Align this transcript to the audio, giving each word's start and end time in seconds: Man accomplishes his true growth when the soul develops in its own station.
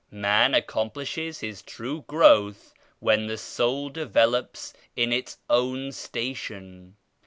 Man 0.09 0.55
accomplishes 0.55 1.41
his 1.41 1.61
true 1.61 2.01
growth 2.07 2.73
when 2.97 3.27
the 3.27 3.37
soul 3.37 3.89
develops 3.89 4.73
in 4.95 5.13
its 5.13 5.37
own 5.47 5.91
station. 5.91 6.95